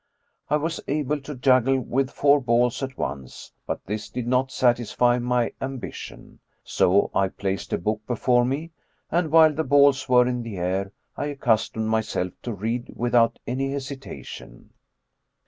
[0.49, 3.51] I was able to juggle with four balls at once.
[3.67, 8.71] But this did not satisfy my ambition; so I placed a book before me,
[9.11, 13.73] and, while the balls were in the air, I accustomed myself to read without any
[13.73, 14.71] hesitation.